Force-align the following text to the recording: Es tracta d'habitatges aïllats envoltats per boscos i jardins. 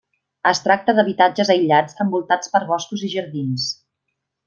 Es 0.51 0.61
tracta 0.67 0.95
d'habitatges 0.99 1.53
aïllats 1.55 2.01
envoltats 2.07 2.53
per 2.57 2.65
boscos 2.75 3.07
i 3.11 3.15
jardins. 3.19 3.73